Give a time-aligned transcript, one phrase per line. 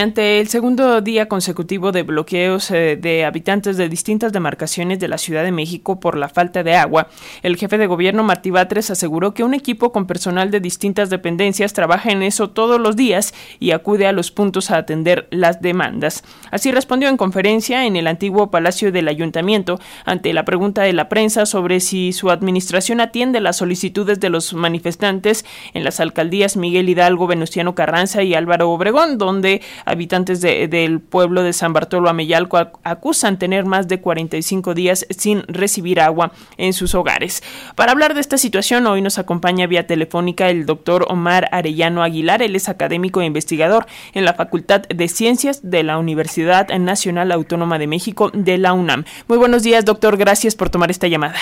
[0.00, 5.18] Ante el segundo día consecutivo de bloqueos eh, de habitantes de distintas demarcaciones de la
[5.18, 7.08] Ciudad de México por la falta de agua,
[7.42, 11.72] el jefe de gobierno Martí Batres aseguró que un equipo con personal de distintas dependencias
[11.72, 16.22] trabaja en eso todos los días y acude a los puntos a atender las demandas.
[16.52, 21.08] Así respondió en conferencia en el antiguo Palacio del Ayuntamiento ante la pregunta de la
[21.08, 25.44] prensa sobre si su administración atiende las solicitudes de los manifestantes
[25.74, 31.52] en las alcaldías Miguel Hidalgo, Venustiano Carranza y Álvaro Obregón, donde habitantes del pueblo de
[31.52, 37.42] San Bartolo Ameyalco acusan tener más de 45 días sin recibir agua en sus hogares.
[37.74, 42.42] Para hablar de esta situación, hoy nos acompaña vía telefónica el doctor Omar Arellano Aguilar.
[42.42, 47.78] Él es académico e investigador en la Facultad de Ciencias de la Universidad Nacional Autónoma
[47.78, 49.04] de México de la UNAM.
[49.26, 50.16] Muy buenos días, doctor.
[50.16, 51.36] Gracias por tomar esta llamada.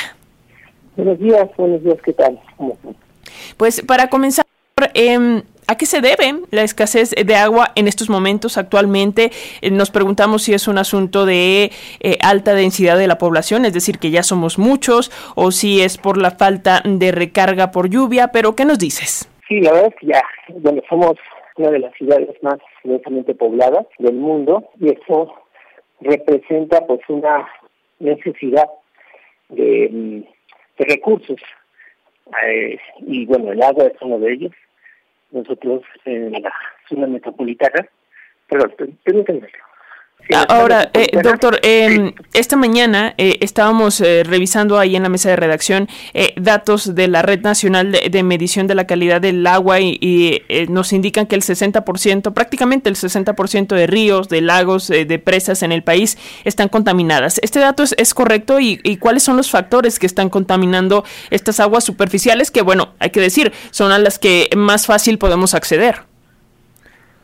[0.97, 2.41] Buenos días, buenos días, ¿qué tal?
[3.57, 4.47] Pues para comenzar,
[4.95, 9.33] eh, ¿A qué se debe la escasez de agua en estos momentos actualmente?
[9.63, 13.73] Eh, nos preguntamos si es un asunto de eh, alta densidad de la población, es
[13.73, 18.29] decir, que ya somos muchos, o si es por la falta de recarga por lluvia,
[18.29, 19.29] pero ¿qué nos dices?
[19.49, 21.15] Sí, la verdad es que ya, bueno, somos
[21.57, 25.35] una de las ciudades más densamente pobladas del mundo y eso
[26.01, 27.49] representa pues una
[27.99, 28.69] necesidad
[29.49, 30.23] de, mm,
[30.79, 31.41] recursos.
[32.45, 34.53] Eh, y bueno, el agua es uno de ellos
[35.37, 36.53] nosotros en la
[36.89, 37.89] zona metropolitana.
[38.49, 39.49] Perdón, permítanme.
[40.49, 45.37] Ahora, eh, doctor, eh, esta mañana eh, estábamos eh, revisando ahí en la mesa de
[45.37, 49.99] redacción eh, datos de la Red Nacional de, Medición de la Calidad del Agua y,
[50.01, 55.63] y nos indican que el 60%, prácticamente el 60% de ríos, de lagos, de presas
[55.63, 57.39] en el país están contaminadas.
[57.43, 61.61] ¿Este dato es, es correcto y, y, cuáles son los factores que están contaminando estas
[61.61, 66.03] aguas superficiales que, bueno, hay que decir, son a las que más fácil podemos acceder?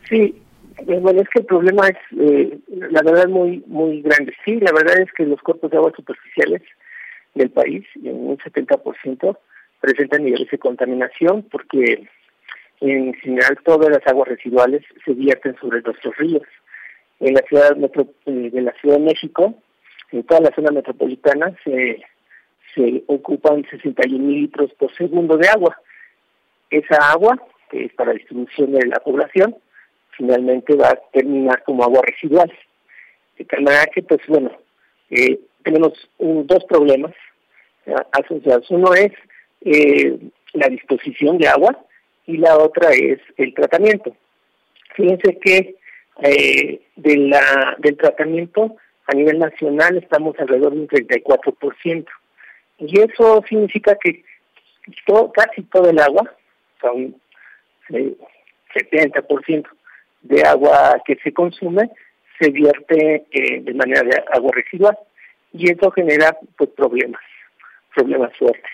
[0.09, 0.42] Sí, eh,
[0.85, 4.33] bueno, es que el problema es, eh, la verdad, muy muy grande.
[4.45, 6.61] Sí, la verdad es que los cuerpos de agua superficiales
[7.35, 9.37] del país, en un 70%,
[9.79, 12.07] presentan niveles de contaminación porque
[12.79, 16.43] en general todas las aguas residuales se vierten sobre nuestros ríos.
[17.19, 19.53] En la ciudad metro, eh, de la Ciudad de México,
[20.11, 22.01] en toda la zona metropolitana, se,
[22.75, 25.77] se ocupan 61 mil litros por segundo de agua.
[26.69, 29.55] Esa agua, que es para distribución de la población,
[30.17, 32.51] finalmente va a terminar como agua residual.
[33.37, 34.51] De tal manera que, pues bueno,
[35.09, 37.13] eh, tenemos dos problemas
[38.11, 38.69] asociados.
[38.69, 39.11] Uno es
[39.61, 40.17] eh,
[40.53, 41.77] la disposición de agua
[42.25, 44.15] y la otra es el tratamiento.
[44.95, 45.75] Fíjense que
[46.21, 48.75] eh, del tratamiento
[49.07, 52.05] a nivel nacional estamos alrededor de un 34%.
[52.79, 54.23] Y eso significa que
[55.05, 56.33] todo, casi todo el agua,
[56.81, 57.19] sea, un
[57.89, 59.67] 70%,
[60.23, 61.89] de agua que se consume
[62.39, 64.97] se vierte eh, de manera de agua residual
[65.53, 67.21] y eso genera pues problemas,
[67.93, 68.71] problemas fuertes.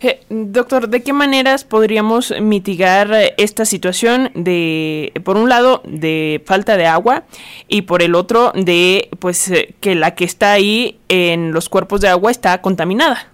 [0.00, 6.76] Eh, doctor, ¿de qué maneras podríamos mitigar esta situación de, por un lado, de falta
[6.76, 7.24] de agua
[7.68, 12.00] y por el otro, de pues eh, que la que está ahí en los cuerpos
[12.00, 13.28] de agua está contaminada?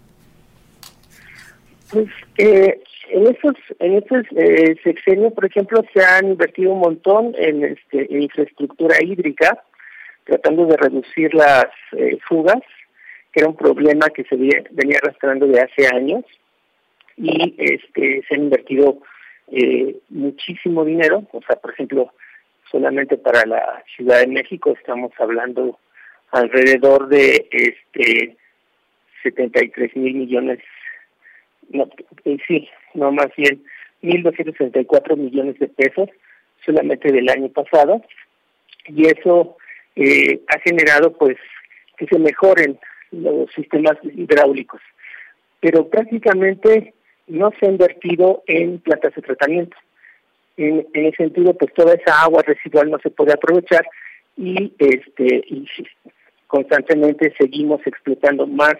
[1.90, 7.34] Pues eh, en esos en estos eh, sexenios, por ejemplo, se han invertido un montón
[7.36, 9.62] en, este, infraestructura hídrica,
[10.24, 12.62] tratando de reducir las eh, fugas,
[13.32, 16.24] que era un problema que se venía arrastrando de hace años,
[17.16, 18.98] y este se han invertido
[19.50, 22.12] eh, muchísimo dinero, o sea, por ejemplo,
[22.70, 25.78] solamente para la Ciudad de México estamos hablando
[26.30, 28.36] alrededor de este
[29.22, 30.60] 73 mil millones
[31.70, 31.88] no,
[32.24, 33.62] eh, sí, no más bien
[34.02, 36.08] 1.264 millones de pesos
[36.64, 38.02] solamente del año pasado.
[38.86, 39.56] Y eso
[39.96, 41.36] eh, ha generado pues
[41.96, 42.78] que se mejoren
[43.10, 44.80] los sistemas hidráulicos.
[45.60, 46.94] Pero prácticamente
[47.26, 49.76] no se ha invertido en plantas de tratamiento.
[50.56, 53.86] En, en ese sentido pues toda esa agua residual no se puede aprovechar
[54.36, 55.66] y este y
[56.46, 58.74] constantemente seguimos explotando más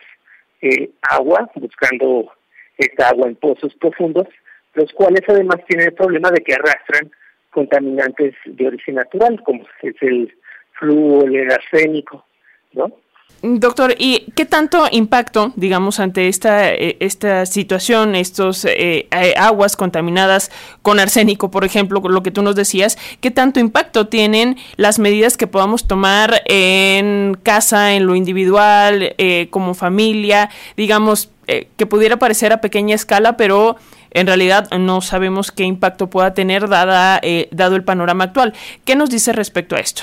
[0.60, 2.32] eh, agua buscando
[2.78, 4.28] esta agua en pozos profundos,
[4.75, 7.10] los cuales además tienen el problema de que arrastran
[7.50, 10.32] contaminantes de origen natural, como es el
[10.72, 12.25] flúor, el arsénico,
[12.72, 12.92] ¿no?
[13.40, 19.76] Doctor, ¿y qué tanto impacto, digamos, ante esta, eh, esta situación, estos eh, eh, aguas
[19.76, 20.50] contaminadas
[20.82, 25.36] con arsénico, por ejemplo, lo que tú nos decías, qué tanto impacto tienen las medidas
[25.36, 29.14] que podamos tomar en casa, en lo individual,
[29.50, 33.76] como familia, digamos, que pudiera parecer a pequeña escala, pero
[34.10, 38.54] en realidad no sabemos qué impacto pueda tener dada, eh, dado el panorama actual.
[38.84, 40.02] ¿Qué nos dice respecto a esto?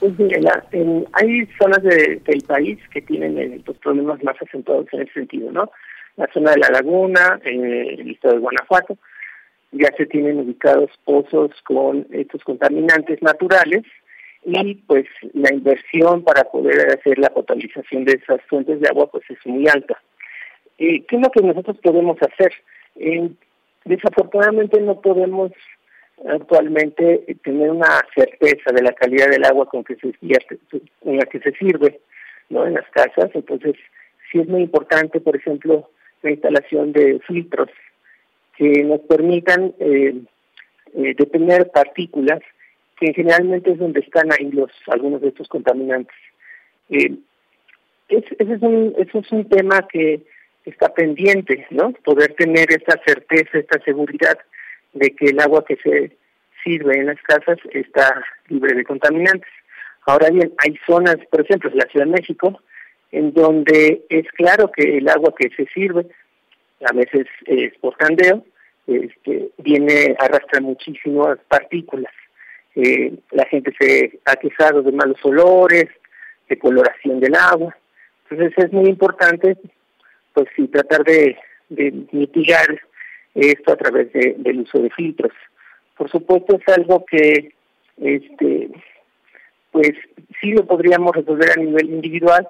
[0.00, 0.12] Pues
[1.12, 5.70] hay zonas del país que tienen eh, los problemas más acentuados en ese sentido, ¿no?
[6.16, 8.96] La zona de la laguna, en el estado de Guanajuato,
[9.72, 13.82] ya se tienen ubicados pozos con estos contaminantes naturales
[14.44, 19.24] y pues la inversión para poder hacer la potabilización de esas fuentes de agua pues
[19.28, 20.00] es muy alta.
[20.78, 22.52] Eh, ¿Qué es lo que nosotros podemos hacer?
[22.96, 23.30] Eh,
[23.84, 25.52] desafortunadamente no podemos
[26.26, 31.38] actualmente tener una certeza de la calidad del agua con que se en la que
[31.40, 32.00] se sirve
[32.48, 33.30] no en las casas.
[33.34, 33.74] Entonces
[34.30, 35.90] sí es muy importante por ejemplo
[36.22, 37.68] la instalación de filtros
[38.56, 40.14] que nos permitan eh,
[40.94, 42.40] eh, detener partículas
[42.98, 46.16] que generalmente es donde están ahí los algunos de estos contaminantes.
[46.90, 47.14] Eh,
[48.08, 50.22] ese es un eso es un tema que
[50.64, 54.38] está pendiente no poder tener esta certeza esta seguridad
[54.92, 56.16] de que el agua que se
[56.62, 59.50] sirve en las casas está libre de contaminantes.
[60.06, 62.60] Ahora bien, hay zonas, por ejemplo, la Ciudad de México,
[63.12, 66.06] en donde es claro que el agua que se sirve,
[66.84, 68.44] a veces es por candeo,
[68.86, 72.12] este, viene, arrastra muchísimas partículas.
[72.74, 75.86] Eh, la gente se ha quejado de malos olores,
[76.48, 77.76] de coloración del agua.
[78.30, 79.56] Entonces es muy importante,
[80.32, 81.36] pues sí, tratar de
[82.12, 82.80] mitigar
[83.40, 85.32] esto a través de, del uso de filtros.
[85.96, 87.52] Por supuesto es algo que
[87.96, 88.70] este
[89.70, 89.92] pues
[90.40, 92.48] sí lo podríamos resolver a nivel individual,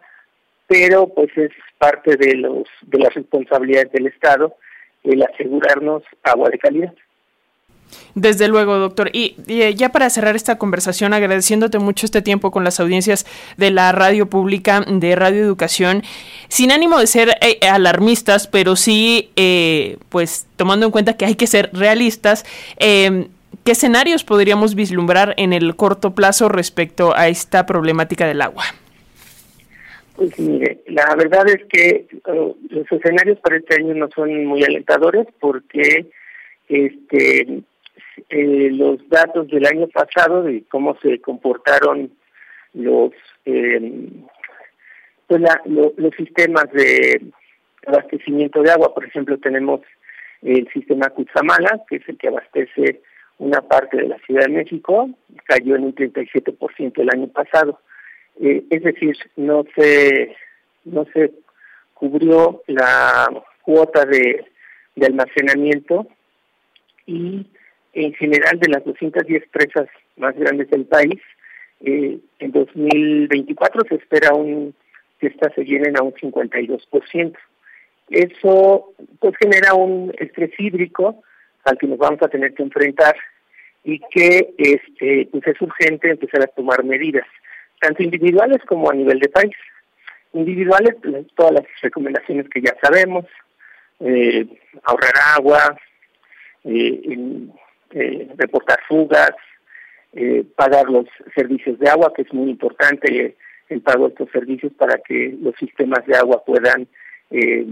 [0.66, 4.54] pero pues es parte de los de las responsabilidades del Estado
[5.04, 6.94] el asegurarnos agua de calidad.
[8.14, 9.10] Desde luego, doctor.
[9.12, 13.26] Y, eh, ya para cerrar esta conversación, agradeciéndote mucho este tiempo con las audiencias
[13.56, 16.02] de la radio pública de Radio Educación,
[16.48, 21.36] sin ánimo de ser eh, alarmistas, pero sí, eh, pues tomando en cuenta que hay
[21.36, 22.44] que ser realistas,
[22.78, 23.28] em,
[23.64, 28.64] ¿qué escenarios podríamos vislumbrar en el corto plazo respecto a esta problemática del agua?
[30.16, 32.56] Pues mire, la verdad es que los
[32.90, 36.06] escenarios para este año no son muy alentadores porque
[36.68, 37.62] este
[38.28, 42.10] eh, los datos del año pasado de cómo se comportaron
[42.74, 43.12] los
[43.44, 44.08] eh,
[45.26, 47.20] pues los sistemas de
[47.86, 48.94] abastecimiento de agua.
[48.94, 49.80] Por ejemplo, tenemos
[50.42, 53.02] el sistema Cutzamala, que es el que abastece
[53.38, 55.10] una parte de la Ciudad de México,
[55.44, 57.80] cayó en un 37% el año pasado.
[58.40, 60.34] Eh, es decir, no se
[60.84, 61.32] no se
[61.94, 63.28] cubrió la
[63.62, 64.46] cuota de,
[64.96, 66.06] de almacenamiento
[67.06, 67.46] y
[68.04, 71.20] en general de las 210 presas más grandes del país,
[71.80, 74.74] eh, en 2024 se espera un
[75.18, 77.36] que estas se llenen a un 52%.
[78.08, 81.22] Eso pues genera un estrés hídrico
[81.64, 83.16] al que nos vamos a tener que enfrentar
[83.82, 87.26] y que este pues es urgente empezar a tomar medidas,
[87.80, 89.56] tanto individuales como a nivel de país.
[90.34, 93.24] Individuales, pues, todas las recomendaciones que ya sabemos,
[94.00, 94.46] eh,
[94.84, 95.76] ahorrar agua,
[96.64, 97.48] eh,
[97.90, 99.32] eh, reportar fugas,
[100.12, 103.36] eh, pagar los servicios de agua, que es muy importante
[103.68, 106.86] el pago de estos servicios para que los sistemas de agua puedan
[107.30, 107.66] eh,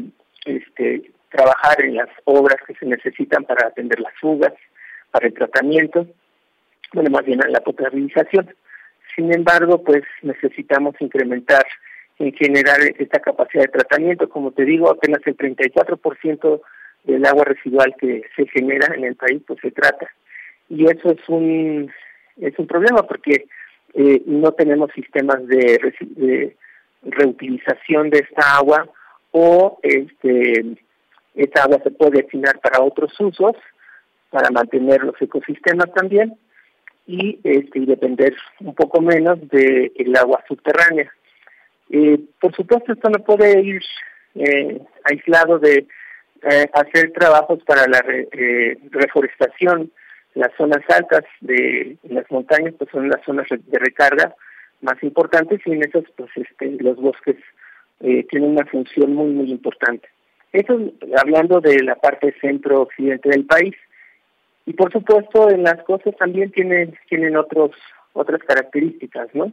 [0.44, 4.52] este, trabajar en las obras que se necesitan para atender las fugas,
[5.10, 6.06] para el tratamiento,
[6.92, 8.54] bueno, más bien la potabilización.
[9.14, 11.64] Sin embargo, pues necesitamos incrementar
[12.18, 14.28] en general esta capacidad de tratamiento.
[14.28, 16.60] Como te digo, apenas el 34%
[17.06, 20.08] del agua residual que se genera en el país pues se trata.
[20.68, 21.90] Y eso es un
[22.36, 23.46] es un problema porque
[23.94, 26.54] eh, no tenemos sistemas de,
[27.02, 28.88] reutilización de esta agua
[29.30, 30.76] o este
[31.34, 33.54] esta agua se puede destinar para otros usos
[34.30, 36.34] para mantener los ecosistemas también
[37.06, 41.10] y este depender un poco menos del el agua subterránea.
[41.90, 43.82] Eh, por supuesto esto no puede ir
[44.34, 45.86] eh, aislado de
[46.42, 49.90] eh, hacer trabajos para la eh, reforestación.
[50.34, 54.34] Las zonas altas de las montañas pues son las zonas de recarga
[54.82, 57.36] más importantes y en esas pues este, los bosques
[58.00, 60.08] eh, tienen una función muy muy importante.
[60.52, 60.78] Eso
[61.16, 63.74] hablando de la parte centro-occidente del país.
[64.66, 67.70] Y por supuesto en las costas también tienen, tienen otros
[68.12, 69.52] otras características, ¿no?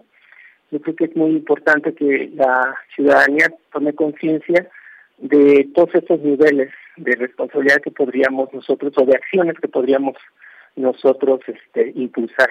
[0.71, 4.69] Yo creo que es muy importante que la ciudadanía tome conciencia
[5.17, 10.15] de todos estos niveles de responsabilidad que podríamos nosotros o de acciones que podríamos
[10.75, 12.49] nosotros este, impulsar.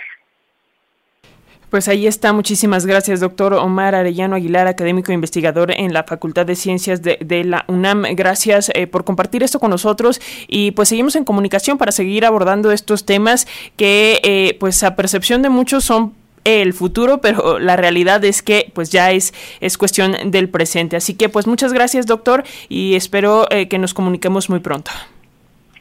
[1.73, 2.35] Pues ahí está.
[2.35, 7.45] Muchísimas gracias, doctor Omar Arellano Aguilar, académico e investigador en la Facultad de Ciencias de,
[7.45, 8.03] la UNAM.
[8.15, 12.73] Gracias eh, por compartir esto con nosotros y pues seguimos en comunicación para seguir abordando
[12.73, 16.13] estos temas que eh, pues a percepción de muchos son
[16.45, 20.97] el futuro, pero la realidad es que pues ya es, es cuestión del presente.
[20.97, 24.91] Así que pues muchas gracias, doctor, y espero eh, que nos comuniquemos muy pronto.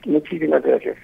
[0.06, 0.98] Muchísimas gracias.